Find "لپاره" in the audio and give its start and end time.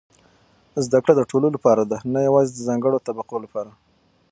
1.55-1.83, 3.45-3.71